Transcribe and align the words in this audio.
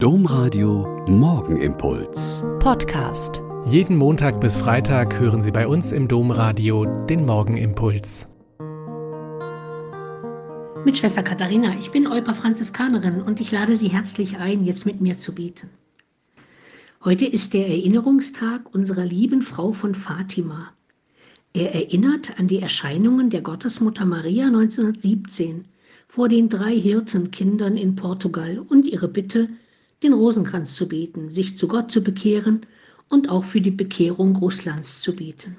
Domradio 0.00 1.04
Morgenimpuls. 1.08 2.44
Podcast. 2.60 3.42
Jeden 3.64 3.96
Montag 3.96 4.40
bis 4.40 4.56
Freitag 4.56 5.18
hören 5.18 5.42
Sie 5.42 5.50
bei 5.50 5.66
uns 5.66 5.90
im 5.90 6.06
Domradio 6.06 6.84
den 7.06 7.26
Morgenimpuls. 7.26 8.28
Mit 10.84 10.98
Schwester 10.98 11.24
Katharina, 11.24 11.76
ich 11.80 11.90
bin 11.90 12.06
Euper 12.06 12.36
Franziskanerin 12.36 13.22
und 13.22 13.40
ich 13.40 13.50
lade 13.50 13.74
Sie 13.74 13.88
herzlich 13.88 14.36
ein, 14.36 14.64
jetzt 14.64 14.86
mit 14.86 15.00
mir 15.00 15.18
zu 15.18 15.34
beten. 15.34 15.68
Heute 17.02 17.26
ist 17.26 17.52
der 17.52 17.66
Erinnerungstag 17.66 18.72
unserer 18.72 19.04
lieben 19.04 19.42
Frau 19.42 19.72
von 19.72 19.96
Fatima. 19.96 20.68
Er 21.52 21.74
erinnert 21.74 22.38
an 22.38 22.46
die 22.46 22.60
Erscheinungen 22.60 23.30
der 23.30 23.42
Gottesmutter 23.42 24.04
Maria 24.04 24.46
1917 24.46 25.64
vor 26.06 26.28
den 26.28 26.48
drei 26.48 26.78
Hirtenkindern 26.78 27.76
in 27.76 27.96
Portugal 27.96 28.60
und 28.60 28.86
ihre 28.86 29.08
Bitte, 29.08 29.48
den 30.02 30.12
Rosenkranz 30.12 30.74
zu 30.74 30.88
beten, 30.88 31.30
sich 31.30 31.58
zu 31.58 31.68
Gott 31.68 31.90
zu 31.90 32.02
bekehren 32.02 32.66
und 33.08 33.28
auch 33.28 33.44
für 33.44 33.60
die 33.60 33.70
Bekehrung 33.70 34.36
Russlands 34.36 35.00
zu 35.00 35.14
beten. 35.14 35.56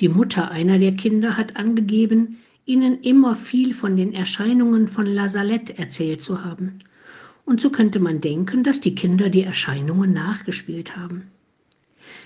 Die 0.00 0.08
Mutter 0.08 0.50
einer 0.50 0.78
der 0.78 0.92
Kinder 0.92 1.36
hat 1.36 1.56
angegeben, 1.56 2.38
ihnen 2.66 3.00
immer 3.00 3.36
viel 3.36 3.74
von 3.74 3.96
den 3.96 4.12
Erscheinungen 4.12 4.88
von 4.88 5.06
La 5.06 5.28
Salette 5.28 5.78
erzählt 5.78 6.20
zu 6.20 6.44
haben. 6.44 6.80
Und 7.44 7.60
so 7.60 7.70
könnte 7.70 8.00
man 8.00 8.20
denken, 8.20 8.64
dass 8.64 8.80
die 8.80 8.94
Kinder 8.94 9.30
die 9.30 9.42
Erscheinungen 9.42 10.12
nachgespielt 10.12 10.96
haben. 10.96 11.30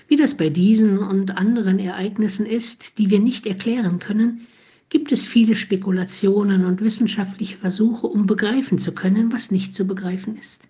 Wie 0.07 0.15
das 0.15 0.35
bei 0.35 0.49
diesen 0.49 0.97
und 0.97 1.37
anderen 1.37 1.79
Ereignissen 1.79 2.45
ist, 2.45 2.97
die 2.97 3.09
wir 3.09 3.19
nicht 3.19 3.45
erklären 3.45 3.99
können, 3.99 4.47
gibt 4.89 5.11
es 5.11 5.25
viele 5.25 5.55
Spekulationen 5.55 6.65
und 6.65 6.81
wissenschaftliche 6.81 7.55
Versuche, 7.55 8.07
um 8.07 8.25
begreifen 8.25 8.77
zu 8.77 8.93
können, 8.93 9.31
was 9.31 9.51
nicht 9.51 9.73
zu 9.73 9.85
begreifen 9.85 10.35
ist. 10.35 10.63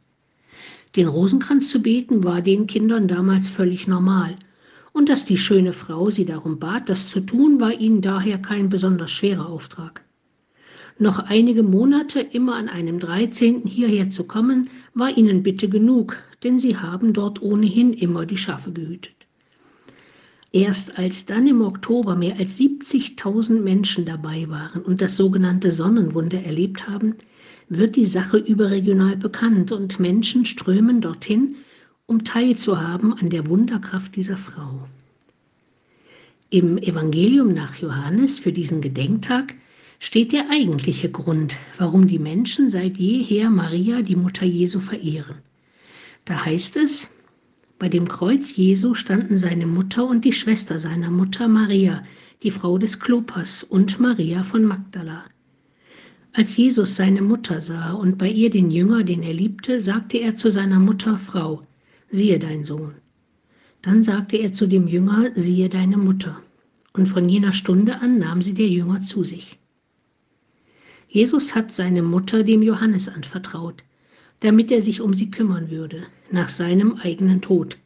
Den 0.95 1.07
Rosenkranz 1.07 1.71
zu 1.71 1.81
beten 1.81 2.23
war 2.23 2.41
den 2.41 2.67
Kindern 2.67 3.07
damals 3.07 3.49
völlig 3.49 3.87
normal. 3.87 4.35
Und 4.91 5.07
dass 5.07 5.25
die 5.25 5.37
schöne 5.37 5.71
Frau 5.71 6.09
sie 6.09 6.25
darum 6.25 6.59
bat, 6.59 6.89
das 6.89 7.09
zu 7.09 7.21
tun, 7.21 7.61
war 7.61 7.71
ihnen 7.73 8.01
daher 8.01 8.39
kein 8.39 8.67
besonders 8.67 9.11
schwerer 9.11 9.47
Auftrag. 9.47 10.03
Noch 10.99 11.19
einige 11.19 11.63
Monate 11.63 12.19
immer 12.19 12.55
an 12.55 12.67
einem 12.67 12.99
13. 12.99 13.63
hierher 13.65 14.11
zu 14.11 14.25
kommen, 14.25 14.69
war 14.93 15.17
ihnen 15.17 15.43
bitte 15.43 15.69
genug, 15.69 16.17
denn 16.43 16.59
sie 16.59 16.75
haben 16.75 17.13
dort 17.13 17.41
ohnehin 17.41 17.93
immer 17.93 18.25
die 18.25 18.37
Schafe 18.37 18.71
gehütet. 18.71 19.20
Erst 20.53 20.97
als 20.97 21.25
dann 21.25 21.47
im 21.47 21.61
Oktober 21.61 22.15
mehr 22.15 22.37
als 22.37 22.59
70.000 22.59 23.61
Menschen 23.61 24.05
dabei 24.05 24.49
waren 24.49 24.81
und 24.81 24.99
das 24.99 25.15
sogenannte 25.15 25.71
Sonnenwunder 25.71 26.43
erlebt 26.43 26.89
haben, 26.89 27.15
wird 27.69 27.95
die 27.95 28.05
Sache 28.05 28.37
überregional 28.37 29.15
bekannt 29.15 29.71
und 29.71 30.01
Menschen 30.01 30.45
strömen 30.45 30.99
dorthin, 30.99 31.55
um 32.05 32.25
teilzuhaben 32.25 33.13
an 33.13 33.29
der 33.29 33.47
Wunderkraft 33.47 34.17
dieser 34.17 34.35
Frau. 34.35 34.89
Im 36.49 36.77
Evangelium 36.77 37.53
nach 37.53 37.75
Johannes 37.75 38.37
für 38.37 38.51
diesen 38.51 38.81
Gedenktag 38.81 39.55
steht 39.99 40.33
der 40.33 40.49
eigentliche 40.49 41.09
Grund, 41.09 41.55
warum 41.77 42.07
die 42.07 42.19
Menschen 42.19 42.69
seit 42.69 42.97
jeher 42.97 43.49
Maria, 43.49 44.01
die 44.01 44.17
Mutter 44.17 44.45
Jesu, 44.45 44.81
verehren. 44.81 45.37
Da 46.25 46.43
heißt 46.43 46.75
es, 46.75 47.09
bei 47.81 47.89
dem 47.89 48.07
Kreuz 48.07 48.55
Jesu 48.55 48.93
standen 48.93 49.37
seine 49.37 49.65
Mutter 49.65 50.05
und 50.05 50.23
die 50.23 50.33
Schwester 50.33 50.77
seiner 50.77 51.09
Mutter 51.09 51.47
Maria, 51.47 52.03
die 52.43 52.51
Frau 52.51 52.77
des 52.77 52.99
Klopas, 52.99 53.63
und 53.63 53.99
Maria 53.99 54.43
von 54.43 54.63
Magdala. 54.63 55.23
Als 56.31 56.55
Jesus 56.55 56.95
seine 56.95 57.23
Mutter 57.23 57.59
sah 57.59 57.93
und 57.93 58.19
bei 58.19 58.29
ihr 58.29 58.51
den 58.51 58.69
Jünger, 58.69 59.03
den 59.03 59.23
er 59.23 59.33
liebte, 59.33 59.81
sagte 59.81 60.19
er 60.19 60.35
zu 60.35 60.51
seiner 60.51 60.77
Mutter, 60.77 61.17
Frau, 61.17 61.65
siehe 62.11 62.37
dein 62.37 62.63
Sohn. 62.63 62.93
Dann 63.81 64.03
sagte 64.03 64.37
er 64.37 64.53
zu 64.53 64.67
dem 64.67 64.87
Jünger, 64.87 65.31
siehe 65.33 65.67
deine 65.67 65.97
Mutter. 65.97 66.39
Und 66.93 67.09
von 67.09 67.27
jener 67.27 67.51
Stunde 67.51 67.99
an 67.99 68.19
nahm 68.19 68.43
sie 68.43 68.53
der 68.53 68.67
Jünger 68.67 69.01
zu 69.05 69.23
sich. 69.23 69.57
Jesus 71.07 71.55
hat 71.55 71.73
seine 71.73 72.03
Mutter 72.03 72.43
dem 72.43 72.61
Johannes 72.61 73.09
anvertraut, 73.09 73.83
damit 74.41 74.71
er 74.71 74.81
sich 74.81 75.01
um 75.01 75.13
sie 75.13 75.31
kümmern 75.31 75.71
würde, 75.71 76.03
nach 76.29 76.49
seinem 76.49 76.95
eigenen 76.95 77.41
Tod. 77.41 77.77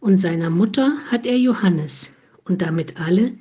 Und 0.00 0.18
seiner 0.18 0.50
Mutter 0.50 0.96
hat 1.10 1.26
er 1.26 1.36
Johannes 1.36 2.12
und 2.44 2.62
damit 2.62 2.98
alle, 2.98 3.32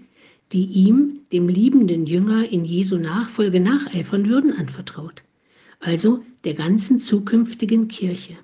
die 0.51 0.65
ihm, 0.65 1.21
dem 1.31 1.47
liebenden 1.47 2.05
Jünger 2.05 2.51
in 2.51 2.65
Jesu 2.65 2.97
Nachfolge 2.97 3.59
nacheifern 3.59 4.27
würden, 4.27 4.51
anvertraut, 4.51 5.23
also 5.79 6.23
der 6.43 6.55
ganzen 6.55 6.99
zukünftigen 6.99 7.87
Kirche. 7.87 8.35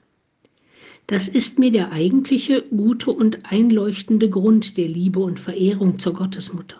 Das 1.07 1.27
ist 1.27 1.59
mir 1.59 1.71
der 1.71 1.91
eigentliche, 1.91 2.63
gute 2.63 3.11
und 3.11 3.51
einleuchtende 3.51 4.29
Grund 4.29 4.77
der 4.77 4.87
Liebe 4.87 5.19
und 5.19 5.39
Verehrung 5.39 5.99
zur 5.99 6.13
Gottesmutter. 6.13 6.77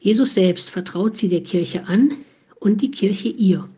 Jesus 0.00 0.34
selbst 0.34 0.70
vertraut 0.70 1.16
sie 1.16 1.28
der 1.28 1.42
Kirche 1.42 1.86
an 1.86 2.14
und 2.58 2.82
die 2.82 2.90
Kirche 2.90 3.28
ihr. 3.28 3.68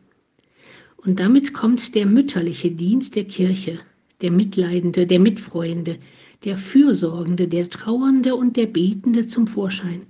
Und 1.04 1.20
damit 1.20 1.53
kommt 1.53 1.94
der 1.94 2.06
mütterliche 2.06 2.70
Dienst 2.70 3.15
der 3.15 3.25
Kirche, 3.25 3.78
der 4.22 4.31
Mitleidende, 4.31 5.06
der 5.06 5.19
Mitfreuende, 5.19 5.98
der 6.44 6.56
Fürsorgende, 6.56 7.47
der 7.47 7.69
Trauernde 7.69 8.34
und 8.34 8.56
der 8.56 8.66
Betende 8.66 9.26
zum 9.26 9.47
Vorschein 9.47 10.03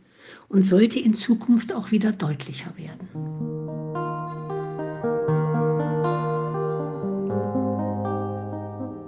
und 0.48 0.66
sollte 0.66 1.00
in 1.00 1.14
Zukunft 1.14 1.72
auch 1.72 1.90
wieder 1.90 2.12
deutlicher 2.12 2.72
werden. 2.76 3.08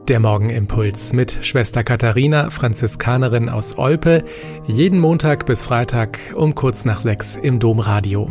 Der 0.08 0.20
Morgenimpuls 0.20 1.12
mit 1.12 1.38
Schwester 1.42 1.82
Katharina, 1.82 2.50
Franziskanerin 2.50 3.48
aus 3.48 3.76
Olpe, 3.76 4.24
jeden 4.66 5.00
Montag 5.00 5.46
bis 5.46 5.64
Freitag 5.64 6.18
um 6.36 6.54
kurz 6.54 6.84
nach 6.84 7.00
sechs 7.00 7.36
im 7.36 7.58
Domradio. 7.58 8.30